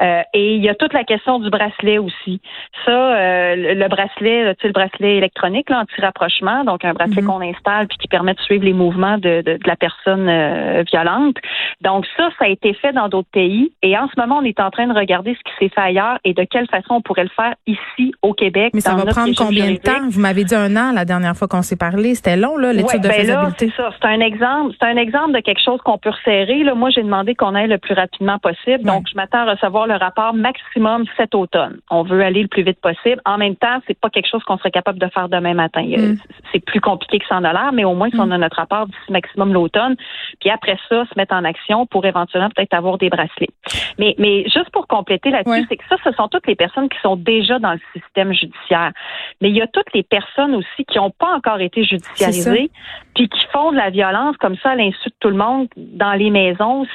Euh, 0.00 0.22
et 0.34 0.54
il 0.54 0.62
y 0.62 0.68
a 0.68 0.74
toute 0.74 0.92
la 0.92 1.04
question 1.04 1.38
du 1.38 1.50
bracelet 1.50 1.98
aussi. 1.98 2.40
Ça, 2.84 2.90
euh, 2.90 3.74
le 3.74 3.88
bracelet, 3.88 4.54
tu 4.54 4.62
sais, 4.62 4.68
le 4.68 4.72
bracelet 4.72 5.16
électronique, 5.16 5.70
anti-rapprochement, 5.70 6.64
donc 6.64 6.84
un 6.84 6.92
bracelet 6.92 7.22
mm-hmm. 7.22 7.26
qu'on 7.26 7.40
installe 7.40 7.86
puis 7.88 7.98
qui 7.98 8.08
permet 8.08 8.34
de 8.34 8.40
suivre 8.40 8.64
les 8.64 8.72
mouvements 8.72 9.18
de, 9.18 9.42
de, 9.42 9.58
la 9.64 9.76
personne 9.76 10.28
euh, 10.28 10.82
violente. 10.90 11.36
Donc 11.80 12.06
ça, 12.16 12.30
ça 12.38 12.46
a 12.46 12.48
été 12.48 12.74
fait 12.74 12.92
dans 12.92 13.08
d'autres 13.08 13.30
pays. 13.32 13.72
Et 13.82 13.96
en 13.96 14.08
ce 14.08 14.18
moment, 14.20 14.38
on 14.38 14.44
est 14.44 14.60
en 14.60 14.70
train 14.70 14.86
de 14.86 14.94
regarder 14.94 15.34
ce 15.34 15.50
qui 15.50 15.58
s'est 15.58 15.74
fait 15.74 15.80
ailleurs 15.80 16.18
et 16.24 16.34
de 16.34 16.44
quelle 16.44 16.68
façon 16.68 16.94
on 16.94 17.02
pourrait 17.02 17.24
le 17.24 17.30
faire 17.30 17.54
ici 17.66 18.12
au 18.22 18.32
Québec. 18.32 18.72
Mais 18.74 18.80
ça 18.80 18.94
va 18.94 19.04
prendre 19.06 19.34
combien 19.36 19.70
de 19.70 19.76
temps? 19.76 20.08
Vous 20.08 20.20
m'avez 20.20 20.44
dit 20.44 20.54
un 20.54 20.76
an 20.76 20.92
la 20.92 21.04
dernière 21.04 21.36
fois 21.36 21.48
qu'on 21.48 21.62
s'est 21.62 21.76
parlé. 21.76 22.14
C'était 22.14 22.36
long, 22.36 22.56
là, 22.56 22.72
l'étude 22.72 23.00
de 23.00 23.08
ben 23.08 23.14
faisabilité. 23.14 23.70
C'est 23.70 23.82
ça. 23.82 23.90
C'est 24.00 24.08
un 24.08 24.20
exemple. 24.30 24.74
C'est 24.80 24.86
un 24.86 24.96
exemple 24.96 25.32
de 25.32 25.40
quelque 25.40 25.62
chose 25.62 25.80
qu'on 25.82 25.98
peut 25.98 26.10
resserrer. 26.10 26.62
Là, 26.62 26.74
moi, 26.74 26.90
j'ai 26.90 27.02
demandé 27.02 27.34
qu'on 27.34 27.54
aille 27.54 27.68
le 27.68 27.78
plus 27.78 27.94
rapidement 27.94 28.38
possible. 28.38 28.84
Donc, 28.84 29.06
je 29.10 29.16
m'attends 29.16 29.46
à 29.46 29.52
recevoir 29.52 29.86
le 29.86 29.94
rapport 29.94 30.34
maximum 30.34 31.04
cet 31.16 31.34
automne. 31.34 31.78
On 31.90 32.02
veut 32.02 32.22
aller 32.22 32.42
le 32.42 32.48
plus 32.48 32.62
vite 32.62 32.80
possible. 32.80 33.20
En 33.24 33.38
même 33.38 33.56
temps, 33.56 33.80
c'est 33.86 33.98
pas 33.98 34.10
quelque 34.10 34.28
chose 34.30 34.42
qu'on 34.44 34.58
serait 34.58 34.70
capable 34.70 34.98
de 34.98 35.08
faire 35.08 35.28
demain 35.28 35.54
matin. 35.54 35.82
Mm. 35.82 36.16
C'est 36.52 36.64
plus 36.64 36.80
compliqué 36.80 37.18
que 37.18 37.26
100 37.26 37.40
dollars, 37.42 37.72
mais 37.72 37.84
au 37.84 37.94
moins, 37.94 38.10
si 38.10 38.20
on 38.20 38.26
mm. 38.26 38.32
a 38.32 38.38
notre 38.38 38.56
rapport 38.56 38.86
d'ici 38.86 39.12
maximum 39.12 39.52
l'automne, 39.52 39.96
puis 40.40 40.50
après 40.50 40.78
ça, 40.88 41.04
se 41.04 41.12
mettre 41.16 41.34
en 41.34 41.44
action 41.44 41.86
pour 41.86 42.04
éventuellement 42.06 42.50
peut-être 42.54 42.74
avoir 42.74 42.98
des 42.98 43.08
bracelets. 43.08 43.50
Mais, 43.98 44.14
mais 44.18 44.44
juste 44.44 44.70
pour 44.70 44.86
compléter 44.86 45.30
là-dessus, 45.30 45.66
c'est 45.68 45.76
que 45.76 45.84
ça, 45.88 45.96
ce 46.04 46.12
sont 46.12 46.28
toutes 46.28 46.46
les 46.46 46.56
personnes 46.56 46.88
qui 46.88 46.98
sont 47.02 47.16
déjà 47.16 47.58
dans 47.58 47.72
le 47.72 47.80
système 47.92 48.32
judiciaire. 48.32 48.92
Mais 49.40 49.50
il 49.50 49.56
y 49.56 49.62
a 49.62 49.66
toutes 49.66 49.92
les 49.94 50.02
personnes 50.02 50.54
aussi 50.54 50.84
qui 50.86 50.98
n'ont 50.98 51.10
pas 51.10 51.34
encore 51.34 51.60
été 51.60 51.84
judiciarisées, 51.84 52.70
puis 53.14 53.28
qui 53.28 53.46
font 53.52 53.72
de 53.72 53.76
la 53.76 53.90
violence 53.90 54.19
comme 54.38 54.56
ça 54.56 54.70
à 54.70 54.76
l'insu 54.76 55.08
de 55.08 55.14
tout 55.20 55.30
le 55.30 55.36
monde 55.36 55.68
dans 55.76 56.12
les 56.12 56.30
maisons. 56.30 56.86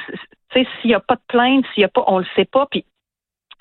S'il 0.52 0.66
n'y 0.84 0.94
a 0.94 1.00
pas 1.00 1.16
de 1.16 1.20
plainte, 1.28 1.64
s'il 1.74 1.82
y 1.82 1.84
a 1.84 1.88
pas, 1.88 2.04
on 2.06 2.18
le 2.18 2.26
sait 2.34 2.46
pas. 2.46 2.66
Puis 2.70 2.84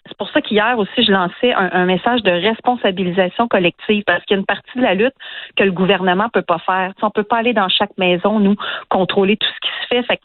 c'est 0.08 0.18
pour 0.18 0.30
ça 0.30 0.42
qu'hier 0.42 0.78
aussi, 0.78 1.04
je 1.04 1.12
lançais 1.12 1.54
un, 1.54 1.86
message 1.86 2.22
de 2.22 2.32
responsabilisation 2.32 3.48
collective 3.48 4.04
parce 4.06 4.24
qu'il 4.26 4.36
y 4.36 4.38
a 4.38 4.40
une 4.40 4.46
partie 4.46 4.78
de 4.78 4.84
la 4.84 4.94
lutte 4.94 5.16
que 5.56 5.64
le 5.64 5.72
gouvernement 5.72 6.30
peut 6.30 6.44
pas 6.44 6.60
faire. 6.60 6.94
On 7.02 7.08
on 7.08 7.12
peut 7.12 7.24
pas 7.24 7.38
aller 7.38 7.54
dans 7.54 7.70
chaque 7.70 7.98
maison, 7.98 8.40
nous, 8.40 8.56
contrôler 8.90 9.38
tout 9.38 9.48
ce 9.48 9.68
qui 9.68 9.74
se 9.82 9.88
fait. 9.88 10.04
fait 10.04 10.22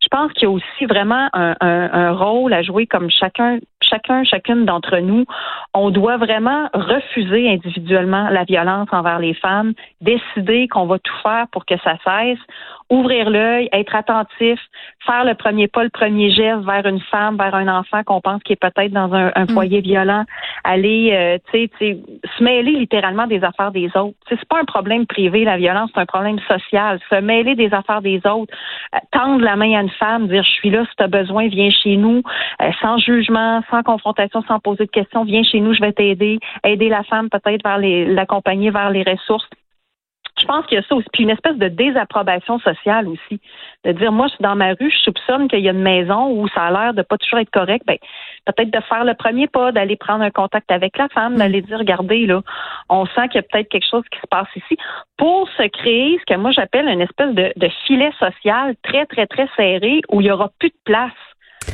je 0.00 0.06
pense 0.08 0.32
qu'il 0.32 0.44
y 0.44 0.46
a 0.46 0.50
aussi 0.50 0.86
vraiment 0.88 1.28
un, 1.32 1.56
un, 1.60 2.12
rôle 2.12 2.52
à 2.52 2.62
jouer 2.62 2.86
comme 2.86 3.10
chacun 3.10 3.58
chacun, 3.88 4.24
chacune 4.24 4.64
d'entre 4.64 4.98
nous, 4.98 5.24
on 5.74 5.90
doit 5.90 6.16
vraiment 6.16 6.68
refuser 6.72 7.50
individuellement 7.50 8.28
la 8.28 8.44
violence 8.44 8.88
envers 8.92 9.18
les 9.18 9.34
femmes, 9.34 9.72
décider 10.00 10.68
qu'on 10.68 10.86
va 10.86 10.98
tout 10.98 11.16
faire 11.22 11.46
pour 11.50 11.64
que 11.64 11.74
ça 11.78 11.96
cesse 12.04 12.38
ouvrir 12.90 13.28
l'œil, 13.30 13.68
être 13.72 13.94
attentif, 13.94 14.58
faire 15.04 15.24
le 15.24 15.34
premier 15.34 15.68
pas, 15.68 15.84
le 15.84 15.90
premier 15.90 16.30
geste 16.30 16.64
vers 16.64 16.86
une 16.86 17.00
femme, 17.00 17.36
vers 17.36 17.54
un 17.54 17.68
enfant 17.68 18.02
qu'on 18.04 18.20
pense 18.20 18.42
qui 18.42 18.54
est 18.54 18.56
peut-être 18.56 18.92
dans 18.92 19.12
un, 19.12 19.30
mm. 19.36 19.50
foyer 19.50 19.80
violent, 19.80 20.24
aller, 20.64 21.10
euh, 21.12 21.38
tu 21.52 21.68
sais, 21.78 21.98
se 22.36 22.42
mêler 22.42 22.72
littéralement 22.72 23.26
des 23.26 23.44
affaires 23.44 23.72
des 23.72 23.88
autres. 23.94 24.16
C'est 24.28 24.42
pas 24.46 24.60
un 24.60 24.64
problème 24.64 25.06
privé, 25.06 25.44
la 25.44 25.56
violence, 25.58 25.90
c'est 25.94 26.00
un 26.00 26.06
problème 26.06 26.38
social. 26.48 26.98
Se 27.10 27.20
mêler 27.20 27.54
des 27.54 27.72
affaires 27.74 28.02
des 28.02 28.20
autres, 28.26 28.54
euh, 28.94 28.98
tendre 29.10 29.44
la 29.44 29.56
main 29.56 29.78
à 29.78 29.82
une 29.82 29.90
femme, 29.90 30.28
dire 30.28 30.42
je 30.42 30.50
suis 30.50 30.70
là 30.70 30.84
si 30.88 30.96
tu 30.96 31.02
as 31.02 31.08
besoin, 31.08 31.48
viens 31.48 31.70
chez 31.70 31.96
nous, 31.96 32.22
euh, 32.62 32.70
sans 32.80 32.98
jugement, 32.98 33.62
sans 33.70 33.82
confrontation, 33.82 34.42
sans 34.48 34.60
poser 34.60 34.86
de 34.86 34.90
questions, 34.90 35.24
viens 35.24 35.42
chez 35.42 35.60
nous, 35.60 35.74
je 35.74 35.80
vais 35.80 35.92
t'aider, 35.92 36.38
aider 36.64 36.88
la 36.88 37.02
femme 37.04 37.28
peut-être 37.28 37.62
vers 37.62 37.78
les, 37.78 38.06
l'accompagner 38.06 38.70
vers 38.70 38.90
les 38.90 39.02
ressources 39.02 39.48
je 40.40 40.46
pense 40.46 40.66
qu'il 40.66 40.76
y 40.76 40.80
a 40.80 40.84
ça 40.84 40.94
aussi. 40.94 41.06
Puis 41.12 41.22
une 41.24 41.30
espèce 41.30 41.56
de 41.56 41.68
désapprobation 41.68 42.58
sociale 42.58 43.08
aussi. 43.08 43.40
De 43.84 43.92
dire, 43.92 44.12
moi, 44.12 44.26
je 44.28 44.34
suis 44.34 44.42
dans 44.42 44.56
ma 44.56 44.70
rue, 44.70 44.90
je 44.90 44.98
soupçonne 44.98 45.48
qu'il 45.48 45.60
y 45.60 45.68
a 45.68 45.72
une 45.72 45.82
maison 45.82 46.30
où 46.30 46.48
ça 46.48 46.64
a 46.64 46.70
l'air 46.70 46.94
de 46.94 47.02
pas 47.02 47.16
toujours 47.18 47.38
être 47.38 47.50
correct. 47.50 47.84
Ben, 47.86 47.96
peut-être 48.46 48.70
de 48.70 48.80
faire 48.80 49.04
le 49.04 49.14
premier 49.14 49.46
pas, 49.46 49.72
d'aller 49.72 49.96
prendre 49.96 50.22
un 50.22 50.30
contact 50.30 50.70
avec 50.70 50.96
la 50.98 51.08
femme, 51.08 51.34
mm. 51.34 51.38
d'aller 51.38 51.62
dire, 51.62 51.78
regardez, 51.78 52.26
là, 52.26 52.42
on 52.88 53.06
sent 53.06 53.28
qu'il 53.28 53.36
y 53.36 53.38
a 53.38 53.42
peut-être 53.42 53.68
quelque 53.68 53.88
chose 53.88 54.04
qui 54.10 54.18
se 54.18 54.26
passe 54.28 54.48
ici. 54.56 54.76
Pour 55.16 55.48
se 55.56 55.66
créer 55.68 56.18
ce 56.20 56.34
que 56.34 56.38
moi 56.38 56.50
j'appelle 56.52 56.88
une 56.88 57.00
espèce 57.00 57.34
de, 57.34 57.52
de 57.56 57.68
filet 57.86 58.10
social 58.18 58.74
très, 58.82 59.06
très, 59.06 59.26
très 59.26 59.48
serré 59.56 60.00
où 60.10 60.20
il 60.20 60.26
y 60.26 60.30
aura 60.30 60.50
plus 60.58 60.70
de 60.70 60.80
place 60.84 61.12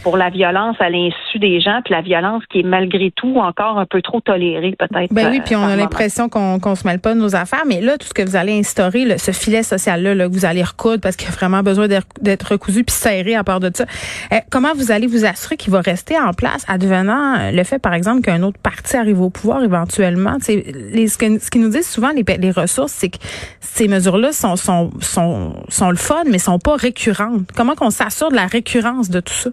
pour 0.05 0.19
la 0.19 0.29
violence 0.29 0.77
à 0.81 0.91
l'insu 0.91 1.39
des 1.39 1.61
gens, 1.61 1.81
puis 1.83 1.95
la 1.95 2.03
violence 2.03 2.43
qui 2.51 2.61
est 2.61 2.63
malgré 2.63 3.11
tout 3.11 3.39
encore 3.39 3.79
un 3.79 3.87
peu 3.87 4.03
trop 4.03 4.21
tolérée 4.21 4.77
peut-être. 4.79 5.13
Ben 5.13 5.31
oui, 5.31 5.41
puis 5.43 5.57
on 5.57 5.63
a 5.63 5.75
l'impression 5.75 6.29
qu'on 6.29 6.61
qu'on 6.61 6.75
se 6.75 6.87
mêle 6.87 7.01
pas 7.01 7.15
de 7.15 7.19
nos 7.19 7.35
affaires, 7.35 7.65
mais 7.67 7.81
là 7.81 7.97
tout 7.97 8.07
ce 8.07 8.13
que 8.13 8.23
vous 8.23 8.37
allez 8.37 8.53
instaurer, 8.59 9.17
ce 9.17 9.33
filet 9.33 9.63
social 9.63 10.03
là, 10.03 10.29
que 10.29 10.33
vous 10.33 10.45
allez 10.45 10.63
recoudre 10.63 11.01
parce 11.01 11.17
qu'il 11.17 11.27
y 11.29 11.33
a 11.33 11.35
vraiment 11.35 11.63
besoin 11.63 11.89
d'être 11.89 12.53
recousu 12.53 12.85
puis 12.85 12.95
serré 12.95 13.35
à 13.35 13.45
part 13.45 13.61
de 13.61 13.71
ça. 13.75 13.87
Eh, 14.31 14.41
comment 14.51 14.75
vous 14.75 14.93
allez 14.93 15.07
vous 15.07 15.25
assurer 15.25 15.57
qu'il 15.57 15.73
va 15.73 15.81
rester 15.81 16.19
en 16.19 16.35
place 16.35 16.67
advenant 16.69 17.51
le 17.51 17.65
fait 17.65 17.79
par 17.79 17.95
exemple 17.95 18.21
qu'un 18.21 18.43
autre 18.43 18.59
parti 18.59 18.99
arrive 18.99 19.23
au 19.23 19.31
pouvoir 19.31 19.65
éventuellement, 19.65 20.37
les, 20.47 21.09
ce, 21.09 21.17
que, 21.17 21.39
ce 21.39 21.51
qu'ils 21.51 21.63
nous 21.63 21.71
disent 21.71 21.89
souvent 21.89 22.11
les, 22.11 22.25
les 22.37 22.51
ressources, 22.51 22.93
c'est 22.93 23.09
que 23.09 23.19
ces 23.61 23.89
mesures-là 23.89 24.33
sont, 24.33 24.57
sont 24.57 24.91
sont 25.01 25.55
sont 25.71 25.89
le 25.89 25.97
fun 25.97 26.25
mais 26.31 26.39
sont 26.39 26.59
pas 26.59 26.77
récurrentes. 26.77 27.49
Comment 27.57 27.75
qu'on 27.75 27.89
s'assure 27.89 28.31
de 28.31 28.37
la 28.37 28.47
récurrence 28.47 29.09
de 29.09 29.21
tout 29.21 29.33
ça? 29.33 29.51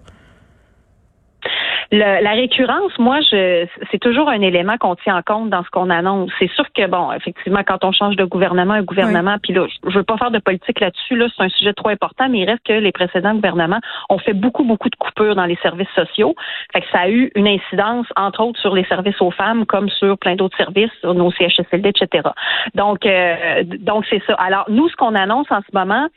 La 1.92 2.32
récurrence, 2.32 2.98
moi, 3.00 3.20
je, 3.20 3.66
c'est 3.92 4.00
toujours 4.00 4.30
un 4.30 4.42
élément 4.42 4.78
qu'on 4.78 4.96
tient 4.96 5.18
en 5.18 5.22
compte 5.22 5.50
dans 5.50 5.64
ce 5.64 5.70
qu'on 5.70 5.90
annonce. 5.90 6.32
C'est 6.40 6.50
sûr 6.52 6.66
que, 6.74 6.88
bon, 6.88 7.12
effectivement, 7.12 7.62
quand 7.68 7.84
on 7.84 7.92
change 7.92 8.16
de 8.16 8.24
gouvernement, 8.24 8.76
un 8.76 8.84
gouvernement, 8.84 9.36
puis 9.44 9.54
là, 9.54 9.68
je 9.86 9.98
veux 9.98 10.04
pas 10.04 10.18
faire 10.18 10.32
de 10.32 10.40
politique 10.40 10.80
là-dessus, 10.80 11.18
là, 11.18 11.28
c'est 11.36 11.44
un 11.44 11.50
sujet 11.50 11.74
trop 11.74 11.90
important, 11.90 12.30
mais 12.30 12.40
il 12.40 12.46
reste 12.46 12.64
que 12.66 12.74
les 12.74 12.94
précédents 12.94 13.36
gouvernements 13.36 13.82
ont 14.10 14.20
fait 14.20 14.34
beaucoup, 14.34 14.64
beaucoup 14.64 14.90
de 14.90 14.96
coupures 14.96 15.36
dans 15.36 15.46
les 15.46 15.58
services 15.58 15.90
sociaux. 15.94 16.34
Fait 16.72 16.80
que 16.80 16.88
ça 16.94 17.00
a 17.00 17.10
eu 17.10 17.30
une 17.36 17.48
incidence, 17.48 18.08
entre 18.16 18.42
autres, 18.42 18.60
sur 18.62 18.74
les 18.74 18.86
services 18.86 19.20
aux 19.22 19.32
femmes, 19.32 19.66
comme 19.66 19.90
sur 19.90 20.18
plein 20.18 20.36
d'autres 20.36 20.58
services, 20.58 20.92
sur 21.02 21.14
nos 21.14 21.32
CHSLD, 21.32 21.90
etc. 21.90 22.30
Donc, 22.74 23.06
euh, 23.06 23.64
donc 23.66 24.06
c'est 24.10 24.24
ça. 24.26 24.34
Alors, 24.36 24.66
nous, 24.70 24.88
ce 24.88 24.96
qu'on 24.96 25.16
annonce 25.16 25.52
en 25.52 25.60
ce 25.60 25.78
moment, 25.78 26.08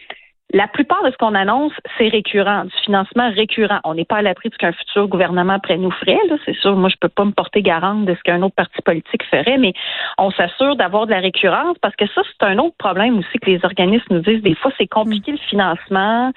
la 0.54 0.68
plupart 0.68 1.02
de 1.02 1.10
ce 1.10 1.16
qu'on 1.16 1.34
annonce, 1.34 1.72
c'est 1.98 2.06
récurrent, 2.06 2.64
du 2.64 2.76
financement 2.84 3.28
récurrent. 3.32 3.80
On 3.82 3.94
n'est 3.94 4.04
pas 4.04 4.18
à 4.18 4.22
l'abri 4.22 4.50
de 4.50 4.54
ce 4.54 4.58
qu'un 4.58 4.72
futur 4.72 5.08
gouvernement 5.08 5.54
après 5.54 5.76
nous 5.76 5.90
ferait. 5.90 6.16
C'est 6.44 6.54
sûr, 6.54 6.76
moi, 6.76 6.88
je 6.88 6.94
peux 7.00 7.08
pas 7.08 7.24
me 7.24 7.32
porter 7.32 7.60
garante 7.60 8.04
de 8.04 8.14
ce 8.14 8.22
qu'un 8.22 8.40
autre 8.40 8.54
parti 8.54 8.80
politique 8.82 9.24
ferait, 9.24 9.58
mais 9.58 9.72
on 10.16 10.30
s'assure 10.30 10.76
d'avoir 10.76 11.06
de 11.06 11.10
la 11.10 11.18
récurrence 11.18 11.76
parce 11.82 11.96
que 11.96 12.06
ça, 12.06 12.22
c'est 12.24 12.46
un 12.46 12.58
autre 12.58 12.76
problème 12.78 13.18
aussi 13.18 13.36
que 13.40 13.50
les 13.50 13.64
organismes 13.64 14.14
nous 14.14 14.20
disent. 14.20 14.42
Des 14.42 14.54
fois, 14.54 14.70
c'est 14.78 14.86
compliqué 14.86 15.32
le 15.32 15.38
financement. 15.38 16.30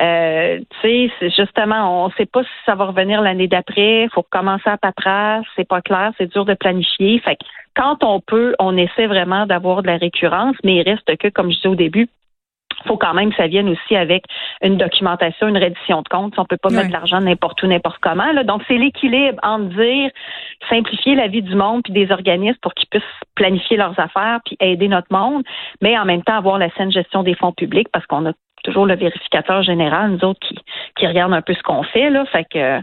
Euh, 0.00 0.60
tu 0.80 1.10
sais, 1.20 1.30
justement, 1.36 2.04
on 2.04 2.08
ne 2.08 2.12
sait 2.14 2.26
pas 2.26 2.44
si 2.44 2.50
ça 2.64 2.74
va 2.74 2.86
revenir 2.86 3.20
l'année 3.20 3.48
d'après. 3.48 4.04
Il 4.04 4.10
faut 4.14 4.24
commencer 4.30 4.70
à 4.70 4.78
paperasse. 4.78 5.44
C'est 5.56 5.68
pas 5.68 5.82
clair. 5.82 6.12
C'est 6.16 6.32
dur 6.32 6.46
de 6.46 6.54
planifier. 6.54 7.18
Fait 7.18 7.36
que 7.36 7.44
quand 7.76 8.02
on 8.02 8.20
peut, 8.20 8.54
on 8.58 8.78
essaie 8.78 9.06
vraiment 9.06 9.44
d'avoir 9.44 9.82
de 9.82 9.88
la 9.88 9.98
récurrence, 9.98 10.56
mais 10.64 10.76
il 10.76 10.82
reste 10.82 11.14
que, 11.18 11.28
comme 11.28 11.50
je 11.50 11.56
disais 11.56 11.68
au 11.68 11.74
début, 11.74 12.08
faut 12.86 12.96
quand 12.96 13.14
même 13.14 13.30
que 13.30 13.36
ça 13.36 13.46
vienne 13.46 13.68
aussi 13.68 13.96
avec 13.96 14.24
une 14.62 14.76
documentation, 14.76 15.48
une 15.48 15.58
reddition 15.58 16.02
de 16.02 16.08
compte. 16.08 16.34
On 16.38 16.44
peut 16.44 16.56
pas 16.56 16.70
mettre 16.70 16.88
de 16.88 16.92
l'argent 16.92 17.20
n'importe 17.20 17.62
où, 17.62 17.66
n'importe 17.66 17.98
comment. 18.00 18.32
Là. 18.32 18.44
Donc, 18.44 18.62
c'est 18.68 18.78
l'équilibre 18.78 19.38
entre 19.42 19.74
dire 19.76 20.10
simplifier 20.68 21.14
la 21.14 21.28
vie 21.28 21.42
du 21.42 21.54
monde 21.54 21.82
puis 21.82 21.92
des 21.92 22.10
organismes 22.10 22.58
pour 22.62 22.74
qu'ils 22.74 22.88
puissent 22.88 23.02
planifier 23.34 23.76
leurs 23.76 23.98
affaires 23.98 24.40
puis 24.44 24.56
aider 24.60 24.88
notre 24.88 25.08
monde, 25.10 25.42
mais 25.80 25.98
en 25.98 26.04
même 26.04 26.22
temps 26.22 26.36
avoir 26.36 26.58
la 26.58 26.70
saine 26.70 26.92
gestion 26.92 27.22
des 27.22 27.34
fonds 27.34 27.52
publics 27.52 27.88
parce 27.92 28.06
qu'on 28.06 28.26
a 28.26 28.32
toujours 28.62 28.86
le 28.86 28.96
vérificateur 28.96 29.62
général, 29.62 30.12
nous 30.12 30.28
autres 30.28 30.40
qui, 30.40 30.56
qui 30.96 31.06
regardent 31.06 31.34
un 31.34 31.42
peu 31.42 31.54
ce 31.54 31.62
qu'on 31.62 31.82
fait 31.82 32.10
là. 32.10 32.24
Fait 32.26 32.44
que 32.44 32.80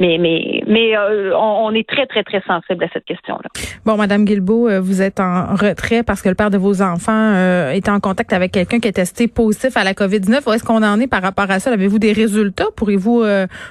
mais 0.00 0.18
mais 0.18 0.62
mais 0.66 0.96
euh, 0.96 1.36
on, 1.36 1.72
est 1.74 1.88
très 1.88 2.06
très 2.06 2.22
très 2.22 2.40
sensible 2.42 2.84
à 2.84 2.88
cette 2.92 3.04
question-là. 3.04 3.48
Bon, 3.84 3.96
Madame 3.96 4.24
Guilbeault, 4.24 4.68
euh, 4.68 4.80
vous 4.80 5.02
êtes 5.02 5.20
en 5.20 5.54
retrait 5.54 6.02
parce 6.02 6.22
que 6.22 6.28
le 6.28 6.34
père 6.34 6.50
de 6.50 6.58
vos 6.58 6.82
enfants 6.82 7.32
euh, 7.34 7.70
est 7.70 7.88
en 7.88 8.00
contact 8.00 8.32
avec 8.32 8.52
quelqu'un 8.52 8.78
qui 8.78 8.88
est 8.88 8.92
testé 8.92 9.28
positif 9.28 9.76
à 9.76 9.84
la 9.84 9.94
COVID-19. 9.94 10.48
Où 10.48 10.52
est-ce 10.52 10.64
qu'on 10.64 10.82
en 10.82 11.00
est 11.00 11.08
par 11.08 11.22
rapport 11.22 11.50
à 11.50 11.58
ça? 11.58 11.72
Avez-vous 11.72 11.98
des 11.98 12.12
résultats? 12.12 12.66
Pourrez-vous 12.76 13.24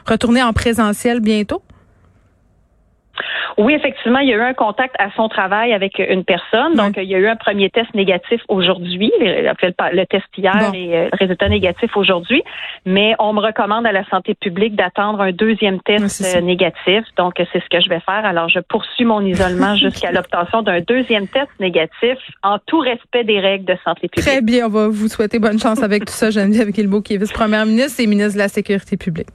retourner 0.05 0.43
en 0.43 0.53
présentiel 0.53 1.19
bientôt? 1.19 1.61
Oui, 3.57 3.73
effectivement, 3.73 4.19
il 4.19 4.29
y 4.29 4.33
a 4.33 4.37
eu 4.37 4.41
un 4.41 4.53
contact 4.53 4.95
à 4.99 5.09
son 5.15 5.29
travail 5.29 5.73
avec 5.73 5.99
une 5.99 6.23
personne. 6.23 6.75
Donc, 6.75 6.93
il 6.97 7.09
y 7.09 7.15
a 7.15 7.17
eu 7.17 7.27
un 7.27 7.35
premier 7.35 7.69
test 7.69 7.93
négatif 7.95 8.41
aujourd'hui. 8.47 9.11
Il 9.19 9.47
a 9.47 9.55
fait 9.55 9.73
le, 9.93 10.05
test 10.05 10.25
hier 10.37 10.71
et 10.73 10.95
euh, 10.95 11.09
le 11.11 11.17
résultat 11.17 11.49
négatif 11.49 11.95
aujourd'hui. 11.97 12.43
Mais 12.85 13.15
on 13.19 13.33
me 13.33 13.39
recommande 13.39 13.85
à 13.85 13.91
la 13.91 14.05
santé 14.09 14.35
publique 14.35 14.75
d'attendre 14.75 15.21
un 15.21 15.31
deuxième 15.31 15.79
test 15.81 16.35
euh, 16.35 16.41
négatif. 16.41 17.03
Donc, 17.17 17.33
c'est 17.37 17.63
ce 17.63 17.69
que 17.69 17.81
je 17.81 17.89
vais 17.89 17.99
faire. 18.01 18.25
Alors, 18.25 18.49
je 18.49 18.59
poursuis 18.59 19.05
mon 19.05 19.21
isolement 19.21 19.75
jusqu'à 19.77 20.11
l'obtention 20.11 20.61
d'un 20.61 20.81
deuxième 20.81 21.27
test 21.27 21.49
négatif 21.59 22.17
en 22.43 22.59
tout 22.65 22.79
respect 22.79 23.23
des 23.23 23.39
règles 23.39 23.65
de 23.65 23.77
santé 23.83 24.07
publique. 24.07 24.25
Très 24.25 24.41
bien. 24.41 24.67
On 24.67 24.69
va 24.69 24.87
vous 24.87 25.07
souhaiter 25.07 25.39
bonne 25.39 25.59
chance 25.59 25.81
avec 25.81 26.05
tout 26.05 26.13
ça, 26.13 26.29
Geneviève 26.29 26.69
Guilbeault, 26.69 27.01
qui 27.01 27.15
est 27.15 27.17
vice-première 27.17 27.65
ministre 27.65 28.01
et 28.01 28.07
ministre 28.07 28.33
de 28.33 28.39
la 28.39 28.49
Sécurité 28.49 28.97
publique. 28.97 29.27